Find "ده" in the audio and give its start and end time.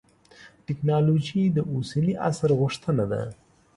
3.11-3.21